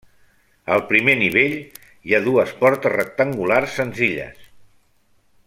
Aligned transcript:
Al 0.75 0.79
primer 0.91 1.13
nivell 1.19 1.53
hi 2.09 2.15
ha 2.15 2.23
dues 2.29 2.55
portes 2.63 2.95
rectangulars 2.97 3.77
senzilles. 3.83 4.51